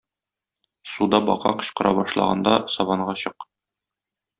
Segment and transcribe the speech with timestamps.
[0.93, 3.51] Суда бака кычкыра башлаганда сабанга чык.